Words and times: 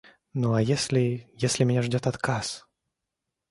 Ну, 0.33 0.55
а 0.55 0.63
если, 0.63 1.29
если 1.37 1.63
меня 1.63 1.83
ждет 1.83 2.07
отказ?... 2.07 2.65